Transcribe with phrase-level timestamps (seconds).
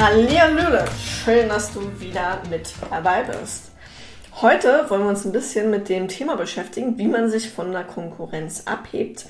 [0.00, 3.70] Hallihallöle, schön, dass du wieder mit dabei bist.
[4.40, 7.84] Heute wollen wir uns ein bisschen mit dem Thema beschäftigen, wie man sich von der
[7.84, 9.26] Konkurrenz abhebt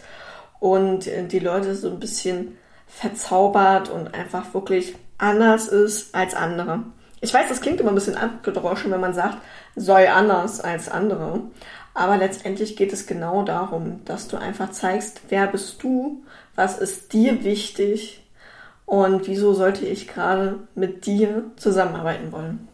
[0.61, 2.57] und die Leute so ein bisschen
[2.87, 6.85] verzaubert und einfach wirklich anders ist als andere.
[7.21, 9.39] Ich weiß, das klingt immer ein bisschen abgedroschen, wenn man sagt,
[9.75, 11.41] sei anders als andere.
[11.95, 16.23] Aber letztendlich geht es genau darum, dass du einfach zeigst, wer bist du,
[16.55, 18.23] was ist dir wichtig
[18.91, 22.67] und wieso sollte ich gerade mit dir zusammenarbeiten wollen.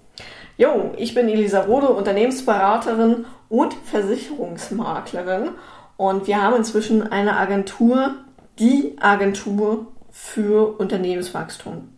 [0.56, 5.50] Jo, ich bin Elisa Rode, Unternehmensberaterin und Versicherungsmaklerin
[5.98, 8.14] und wir haben inzwischen eine Agentur,
[8.58, 11.90] die Agentur für Unternehmenswachstum.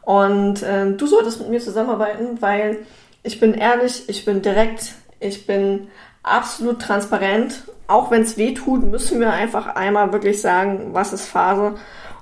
[0.00, 2.78] Und äh, du solltest mit mir zusammenarbeiten, weil
[3.22, 5.88] ich bin ehrlich, ich bin direkt, ich bin
[6.22, 7.64] absolut transparent.
[7.88, 11.74] Auch wenn es weh tut, müssen wir einfach einmal wirklich sagen, was ist Phase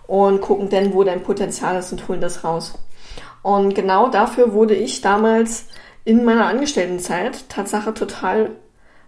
[0.09, 2.74] und gucken dann, wo dein Potenzial ist und holen das raus.
[3.43, 5.66] Und genau dafür wurde ich damals
[6.05, 8.51] in meiner Angestelltenzeit Tatsache total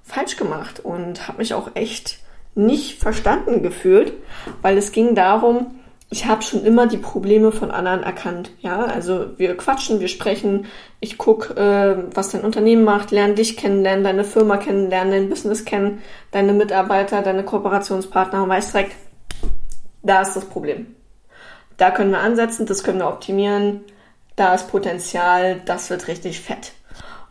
[0.05, 2.19] falsch gemacht und habe mich auch echt
[2.55, 4.12] nicht verstanden gefühlt,
[4.61, 5.78] weil es ging darum,
[6.11, 8.50] ich habe schon immer die Probleme von anderen erkannt.
[8.61, 10.67] Ja, also wir quatschen, wir sprechen,
[10.98, 15.64] ich guck, äh, was dein Unternehmen macht, lerne dich kennenlernen, deine Firma kennenlernen, dein Business
[15.64, 16.02] kennen,
[16.33, 18.96] deine Mitarbeiter, deine Kooperationspartner und weiß direkt,
[20.02, 20.96] da ist das Problem.
[21.81, 23.81] Da können wir ansetzen, das können wir optimieren,
[24.36, 26.73] da ist Potenzial, das wird richtig fett.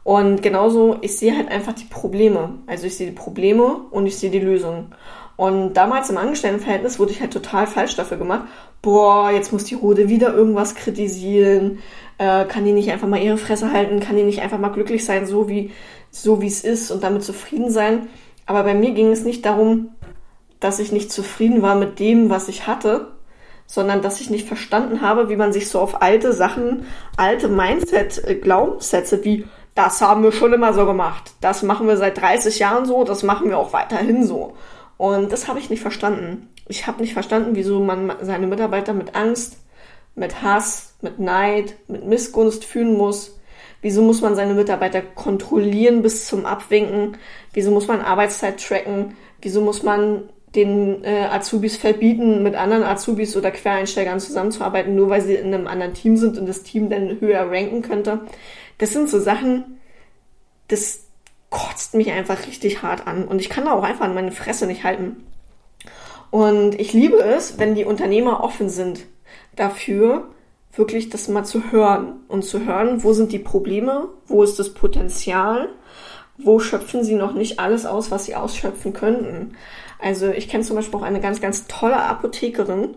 [0.03, 2.55] Und genauso, ich sehe halt einfach die Probleme.
[2.65, 4.95] Also ich sehe die Probleme und ich sehe die Lösungen.
[5.35, 8.47] Und damals im Angestelltenverhältnis wurde ich halt total falsch dafür gemacht.
[8.81, 11.77] Boah, jetzt muss die Rode wieder irgendwas kritisieren.
[12.17, 13.99] Äh, kann die nicht einfach mal ihre Fresse halten?
[13.99, 15.69] Kann die nicht einfach mal glücklich sein, so wie,
[16.09, 18.07] so wie es ist und damit zufrieden sein?
[18.47, 19.89] Aber bei mir ging es nicht darum,
[20.59, 23.18] dass ich nicht zufrieden war mit dem, was ich hatte,
[23.71, 29.23] sondern dass ich nicht verstanden habe, wie man sich so auf alte Sachen, alte Mindset-Glaubenssätze
[29.23, 33.03] wie das haben wir schon immer so gemacht, das machen wir seit 30 Jahren so,
[33.03, 34.55] das machen wir auch weiterhin so.
[34.97, 36.49] Und das habe ich nicht verstanden.
[36.67, 39.57] Ich habe nicht verstanden, wieso man seine Mitarbeiter mit Angst,
[40.15, 43.39] mit Hass, mit Neid, mit Missgunst fühlen muss.
[43.81, 47.17] Wieso muss man seine Mitarbeiter kontrollieren bis zum Abwinken?
[47.53, 49.15] Wieso muss man Arbeitszeit tracken?
[49.41, 50.23] Wieso muss man
[50.55, 55.67] den äh, Azubis verbieten, mit anderen Azubis oder Quereinsteigern zusammenzuarbeiten, nur weil sie in einem
[55.67, 58.21] anderen Team sind und das Team dann höher ranken könnte?
[58.77, 59.79] Das sind so Sachen,
[60.67, 61.09] das,
[61.49, 64.67] kotzt mich einfach richtig hart an und ich kann da auch einfach an meine Fresse
[64.67, 65.25] nicht halten.
[66.31, 69.05] Und ich liebe es, wenn die Unternehmer offen sind
[69.55, 70.27] dafür,
[70.73, 74.75] wirklich das mal zu hören und zu hören, wo sind die Probleme, wo ist das
[74.75, 75.69] Potenzial,
[76.43, 79.55] wo schöpfen sie noch nicht alles aus, was sie ausschöpfen könnten.
[79.99, 82.95] Also ich kenne zum Beispiel auch eine ganz, ganz tolle Apothekerin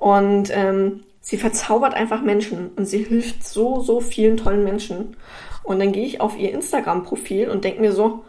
[0.00, 5.16] und ähm, sie verzaubert einfach Menschen und sie hilft so, so vielen tollen Menschen.
[5.62, 8.24] Und dann gehe ich auf ihr Instagram-Profil und denke mir so,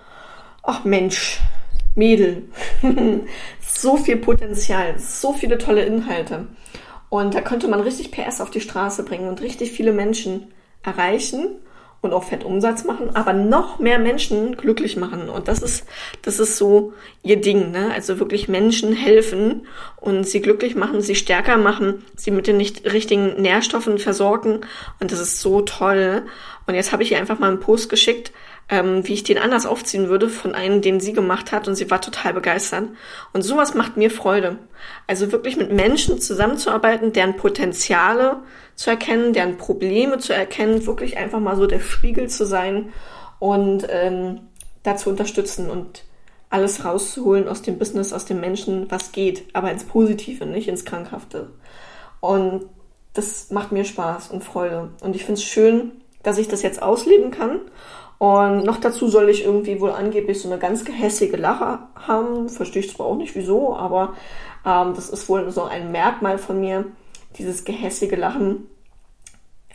[0.62, 1.40] ach Mensch,
[1.96, 2.44] Mädel,
[3.62, 6.48] so viel Potenzial, so viele tolle Inhalte.
[7.10, 11.48] Und da könnte man richtig PS auf die Straße bringen und richtig viele Menschen erreichen
[12.02, 15.30] und auch fett Umsatz machen, aber noch mehr Menschen glücklich machen.
[15.30, 15.86] Und das ist,
[16.24, 17.92] das ist so ihr Ding, ne?
[17.94, 19.68] Also wirklich Menschen helfen
[19.98, 24.62] und sie glücklich machen, sie stärker machen, sie mit den nicht richtigen Nährstoffen versorgen.
[25.00, 26.24] Und das ist so toll.
[26.66, 28.32] Und jetzt habe ich ihr einfach mal einen Post geschickt,
[28.70, 31.92] ähm, wie ich den anders aufziehen würde von einem, den sie gemacht hat und sie
[31.92, 32.86] war total begeistert.
[33.34, 34.58] Und sowas macht mir Freude.
[35.06, 38.38] Also wirklich mit Menschen zusammenzuarbeiten, deren Potenziale
[38.82, 42.92] zu erkennen, deren Probleme zu erkennen, wirklich einfach mal so der Spiegel zu sein
[43.38, 44.40] und ähm,
[44.82, 46.04] da zu unterstützen und
[46.50, 50.84] alles rauszuholen aus dem Business, aus dem Menschen, was geht, aber ins Positive, nicht ins
[50.84, 51.52] Krankhafte.
[52.22, 52.66] Und
[53.14, 54.90] das macht mir Spaß und Freude.
[55.02, 55.92] Und ich finde es schön,
[56.24, 57.60] dass ich das jetzt ausleben kann.
[58.18, 62.50] Und noch dazu soll ich irgendwie wohl angeblich so eine ganz gehässige Lache haben.
[62.50, 64.16] Verstehe ich zwar auch nicht wieso, aber
[64.66, 66.86] ähm, das ist wohl so ein Merkmal von mir.
[67.38, 68.68] Dieses gehässige Lachen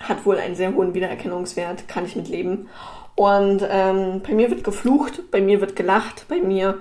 [0.08, 2.69] hat wohl einen sehr hohen Wiedererkennungswert, kann ich mit leben.
[3.14, 6.79] Und ähm, bei mir wird geflucht, bei mir wird gelacht, bei mir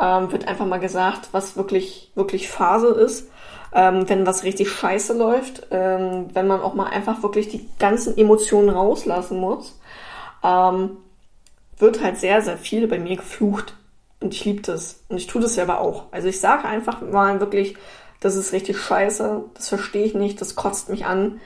[0.00, 3.28] ähm, wird einfach mal gesagt, was wirklich, wirklich Phase ist
[3.76, 8.16] ähm, wenn was richtig scheiße läuft, ähm, wenn man auch mal einfach wirklich die ganzen
[8.16, 9.78] Emotionen rauslassen muss,
[10.42, 10.96] ähm,
[11.76, 13.74] wird halt sehr, sehr viel bei mir geflucht.
[14.20, 15.04] Und ich liebe das.
[15.10, 16.04] Und ich tue das selber auch.
[16.10, 17.76] Also ich sage einfach mal wirklich,
[18.20, 21.38] das ist richtig scheiße, das verstehe ich nicht, das kotzt mich an.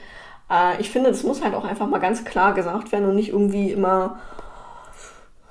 [0.51, 3.29] Äh, ich finde, das muss halt auch einfach mal ganz klar gesagt werden und nicht
[3.29, 4.19] irgendwie immer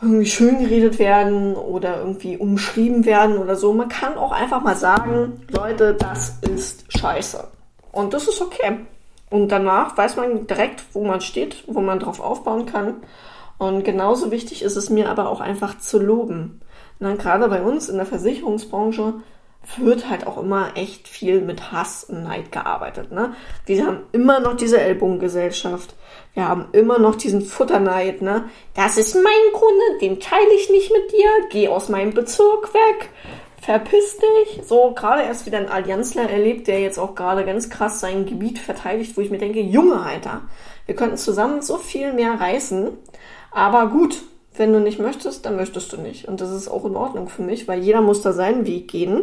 [0.03, 3.73] irgendwie schön geredet werden oder irgendwie umschrieben werden oder so.
[3.73, 7.47] Man kann auch einfach mal sagen, Leute, das ist scheiße.
[7.93, 8.79] Und das ist okay.
[9.29, 12.97] Und danach weiß man direkt, wo man steht, wo man drauf aufbauen kann.
[13.59, 16.61] Und genauso wichtig ist es mir aber auch einfach zu loben.
[16.99, 19.15] Na, gerade bei uns in der Versicherungsbranche
[19.77, 23.13] wird halt auch immer echt viel mit Hass und Neid gearbeitet.
[23.13, 23.35] Ne?
[23.67, 25.95] Wir haben immer noch diese Ellbogengesellschaft.
[26.35, 28.23] Wir haben immer noch diesen Futterneid.
[28.23, 28.45] Ne?
[28.75, 31.29] Das ist mein Kunde, den teile ich nicht mit dir.
[31.51, 33.11] Geh aus meinem Bezirk weg.
[33.61, 34.63] Verpiss dich.
[34.65, 38.59] So, gerade erst wieder ein Allianzler erlebt, der jetzt auch gerade ganz krass sein Gebiet
[38.59, 40.43] verteidigt, wo ich mir denke, Junge, Alter,
[40.87, 42.97] wir könnten zusammen so viel mehr reißen.
[43.51, 44.23] Aber gut,
[44.61, 46.29] wenn du nicht möchtest, dann möchtest du nicht.
[46.29, 49.23] Und das ist auch in Ordnung für mich, weil jeder muss da seinen Weg gehen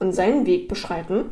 [0.00, 1.26] und seinen Weg beschreiten.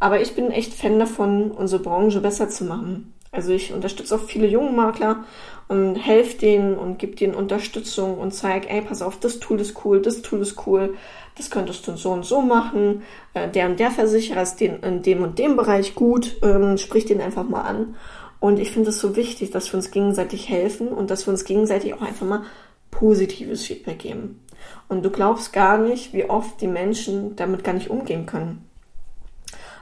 [0.00, 3.14] Aber ich bin echt Fan davon, unsere Branche besser zu machen.
[3.32, 5.24] Also ich unterstütze auch viele junge Makler
[5.68, 9.84] und helfe denen und gebe denen Unterstützung und zeige, ey, pass auf, das Tool ist
[9.84, 10.94] cool, das Tool ist cool,
[11.36, 13.02] das könntest du so und so machen.
[13.34, 17.04] Äh, der und der Versicherer ist den, in dem und dem Bereich gut, ähm, sprich
[17.04, 17.94] den einfach mal an.
[18.40, 21.44] Und ich finde es so wichtig, dass wir uns gegenseitig helfen und dass wir uns
[21.44, 22.42] gegenseitig auch einfach mal
[23.00, 24.44] positives Feedback geben.
[24.88, 28.68] Und du glaubst gar nicht, wie oft die Menschen damit gar nicht umgehen können.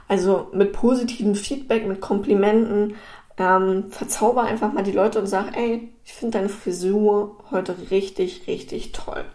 [0.07, 2.95] Also mit positivem Feedback, mit Komplimenten,
[3.37, 8.47] ähm, verzauber einfach mal die Leute und sag, ey, ich finde deine Frisur heute richtig,
[8.47, 9.25] richtig toll.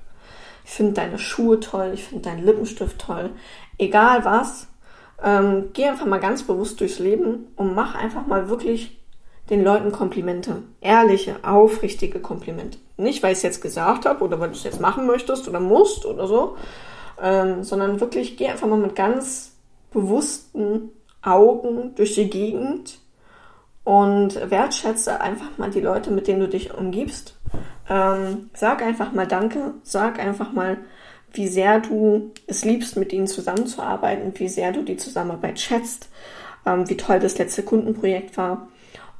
[0.64, 3.30] Ich finde deine Schuhe toll, ich finde deinen Lippenstift toll.
[3.76, 4.66] Egal was,
[5.22, 8.98] ähm, geh einfach mal ganz bewusst durchs Leben und mach einfach mal wirklich
[9.50, 10.62] den Leuten Komplimente.
[10.80, 12.78] Ehrliche, aufrichtige Komplimente.
[12.96, 15.60] Nicht, weil ich es jetzt gesagt habe oder weil du es jetzt machen möchtest oder
[15.60, 16.56] musst oder so,
[17.20, 19.56] ähm, sondern wirklich geh einfach mal mit ganz
[19.92, 20.90] bewussten
[21.22, 22.98] Augen durch die Gegend
[23.84, 27.38] und wertschätze einfach mal die Leute, mit denen du dich umgibst.
[27.88, 30.78] Ähm, sag einfach mal Danke, sag einfach mal,
[31.32, 36.08] wie sehr du es liebst, mit ihnen zusammenzuarbeiten, wie sehr du die Zusammenarbeit schätzt,
[36.64, 38.68] ähm, wie toll das letzte Kundenprojekt war.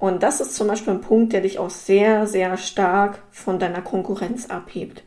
[0.04, 3.80] Und das ist zum Beispiel ein Punkt, der dich auch sehr, sehr stark von deiner
[3.80, 5.02] Konkurrenz abhebt.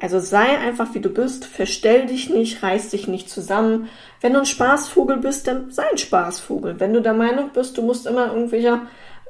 [0.00, 3.88] Also sei einfach wie du bist, verstell dich nicht, reiß dich nicht zusammen.
[4.20, 6.78] Wenn du ein Spaßvogel bist, dann sei ein Spaßvogel.
[6.78, 8.82] Wenn du der Meinung bist, du musst immer irgendwelche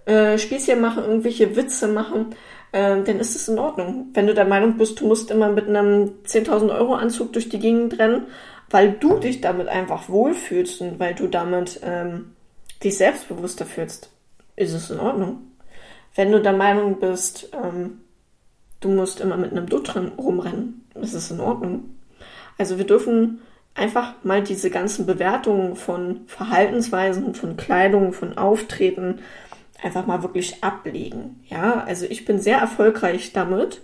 [0.04, 2.34] äh, Späßchen machen, irgendwelche Witze machen,
[2.72, 4.10] äh, dann ist es in Ordnung.
[4.12, 7.58] Wenn du der Meinung bist, du musst immer mit einem 10.000 Euro Anzug durch die
[7.58, 8.26] Gegend rennen,
[8.68, 12.32] weil du dich damit einfach wohlfühlst und weil du damit ähm,
[12.84, 14.10] dich selbstbewusster fühlst,
[14.56, 15.52] ist es in Ordnung.
[16.14, 18.00] Wenn du der Meinung bist, ähm,
[18.80, 21.96] du musst immer mit einem Dutt rumrennen, ist es in Ordnung.
[22.58, 23.40] Also wir dürfen
[23.74, 29.20] einfach mal diese ganzen Bewertungen von Verhaltensweisen, von Kleidung, von Auftreten
[29.82, 31.44] einfach mal wirklich ablegen.
[31.48, 33.82] Ja, also ich bin sehr erfolgreich damit,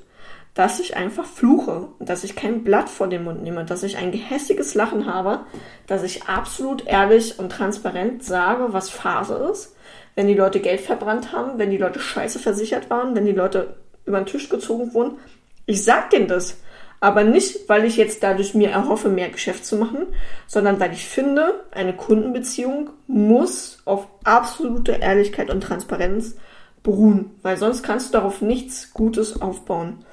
[0.54, 4.12] dass ich einfach fluche, dass ich kein Blatt vor den Mund nehme, dass ich ein
[4.12, 5.40] gehässiges Lachen habe,
[5.87, 9.75] dass ich absolut ehrlich und transparent sage, was Phase ist,
[10.14, 13.76] wenn die Leute Geld verbrannt haben, wenn die Leute scheiße versichert waren, wenn die Leute
[14.04, 15.16] über den Tisch gezogen wurden.
[15.64, 16.58] Ich sag denen das.
[17.00, 20.06] Aber nicht, weil ich jetzt dadurch mir erhoffe, mehr Geschäft zu machen,
[20.46, 26.37] sondern weil ich finde, eine Kundenbeziehung muss auf absolute Ehrlichkeit und Transparenz
[26.84, 30.04] beruhen, weil sonst kannst du darauf nichts Gutes aufbauen.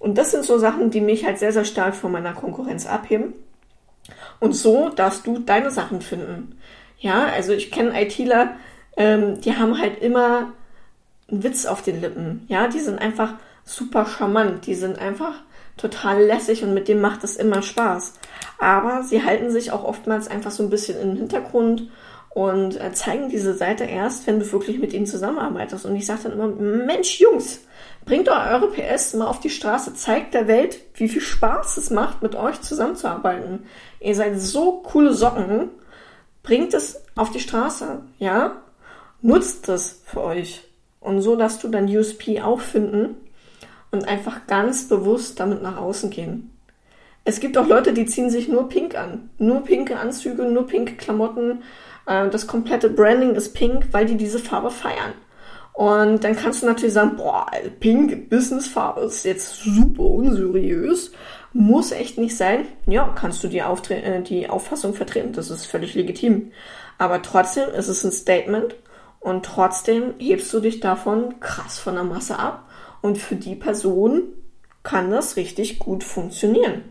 [0.00, 3.34] Und das sind so Sachen, die mich halt sehr, sehr stark von meiner Konkurrenz abheben.
[4.40, 6.58] Und so darfst du deine Sachen finden.
[6.98, 8.54] Ja, also ich kenne ITler,
[8.96, 10.52] ähm, die haben halt immer
[11.30, 12.44] einen Witz auf den Lippen.
[12.48, 14.66] Ja, die sind einfach super charmant.
[14.66, 15.34] Die sind einfach
[15.76, 18.14] total lässig und mit dem macht es immer Spaß.
[18.58, 21.90] Aber sie halten sich auch oftmals einfach so ein bisschen in den Hintergrund
[22.30, 25.84] und äh, zeigen diese Seite erst, wenn du wirklich mit ihnen zusammenarbeitest.
[25.84, 27.60] Und ich sage dann immer, Mensch, Jungs,
[28.04, 32.22] bringt eure PS mal auf die Straße, zeigt der Welt, wie viel Spaß es macht,
[32.22, 33.66] mit euch zusammenzuarbeiten.
[34.00, 35.70] Ihr seid so coole Socken,
[36.42, 38.62] bringt es auf die Straße, ja?
[39.22, 40.62] Nutzt es für euch.
[41.00, 43.16] Und so dass du dein USP auch finden
[43.90, 46.50] und einfach ganz bewusst damit nach außen gehen.
[47.24, 49.30] Es gibt auch Leute, die ziehen sich nur pink an.
[49.38, 51.62] Nur pinke Anzüge, nur pinke Klamotten.
[52.06, 55.14] Äh, das komplette Branding ist pink, weil die diese Farbe feiern.
[55.72, 57.46] Und dann kannst du natürlich sagen, boah,
[57.78, 61.12] pink Businessfarbe ist jetzt super unseriös.
[61.52, 62.66] Muss echt nicht sein.
[62.86, 65.32] Ja, kannst du die, Auftre äh, die Auffassung vertreten.
[65.32, 66.52] Das ist völlig legitim.
[66.98, 68.76] Aber trotzdem ist es ein Statement
[69.20, 72.68] und trotzdem hebst du dich davon krass von der Masse ab
[73.00, 74.22] und für die Person
[74.82, 76.82] kann das richtig gut funktionieren.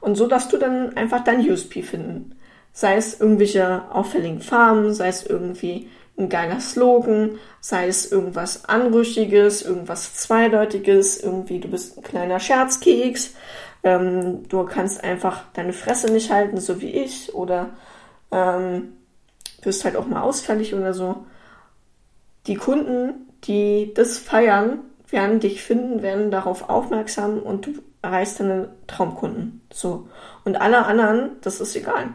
[0.00, 2.35] Und so, dass du dann einfach dein USP finden.
[2.76, 9.62] Sei es irgendwelche auffälligen Farben, sei es irgendwie ein geiler Slogan, sei es irgendwas Anrüchiges,
[9.62, 13.34] irgendwas Zweideutiges, irgendwie du bist ein kleiner Scherzkeks,
[13.82, 17.70] ähm, du kannst einfach deine Fresse nicht halten, so wie ich, oder
[18.30, 18.92] ähm,
[19.62, 21.24] wirst halt auch mal ausfällig oder so.
[22.46, 27.70] Die Kunden, die das feiern, werden dich finden, werden darauf aufmerksam und du
[28.02, 29.62] erreichst deine Traumkunden.
[29.72, 30.10] So.
[30.44, 32.10] Und alle anderen, das ist egal.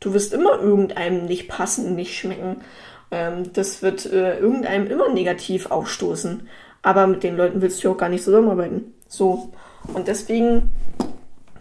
[0.00, 2.62] Du wirst immer irgendeinem nicht passen, nicht schmecken.
[3.10, 6.48] Ähm, das wird äh, irgendeinem immer negativ aufstoßen.
[6.82, 8.94] Aber mit den Leuten willst du auch gar nicht zusammenarbeiten.
[9.08, 9.52] So.
[9.92, 10.70] Und deswegen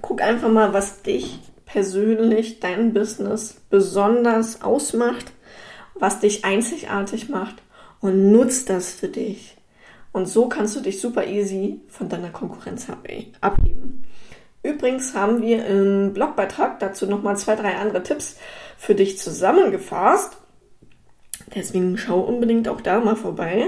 [0.01, 5.31] guck einfach mal, was dich persönlich, dein Business besonders ausmacht,
[5.95, 7.61] was dich einzigartig macht
[7.99, 9.57] und nutzt das für dich.
[10.11, 12.87] Und so kannst du dich super easy von deiner Konkurrenz
[13.41, 13.98] abheben.
[14.61, 18.37] Übrigens haben wir im Blogbeitrag dazu nochmal zwei, drei andere Tipps
[18.77, 20.37] für dich zusammengefasst.
[21.55, 23.67] Deswegen schau unbedingt auch da mal vorbei.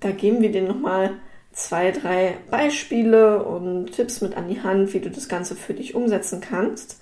[0.00, 1.12] Da geben wir dir nochmal
[1.52, 5.94] zwei, drei Beispiele und Tipps mit an die Hand, wie du das Ganze für dich
[5.94, 7.00] umsetzen kannst.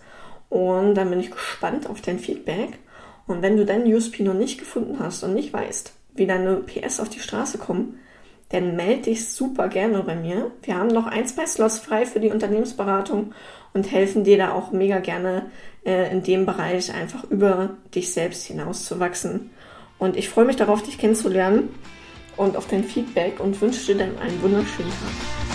[0.48, 2.78] Und dann bin ich gespannt auf dein Feedback.
[3.26, 7.00] Und wenn du deinen USP noch nicht gefunden hast und nicht weißt, wie deine PS
[7.00, 7.98] auf die Straße kommen,
[8.50, 10.50] dann melde dich super gerne bei mir.
[10.62, 13.32] Wir haben noch ein, zwei Slots frei für die Unternehmensberatung
[13.72, 15.46] und helfen dir da auch mega gerne
[15.84, 19.50] äh, in dem Bereich einfach über dich selbst hinauszuwachsen.
[19.98, 21.70] Und ich freue mich darauf, dich kennenzulernen
[22.36, 25.53] und auf dein Feedback und wünsche dir dann einen wunderschönen Tag.